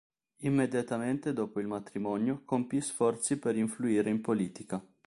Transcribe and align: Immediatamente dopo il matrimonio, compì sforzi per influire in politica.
Immediatamente 0.37 1.31
dopo 1.31 1.59
il 1.59 1.67
matrimonio, 1.67 2.41
compì 2.43 2.81
sforzi 2.81 3.37
per 3.37 3.55
influire 3.55 4.09
in 4.09 4.19
politica. 4.19 4.83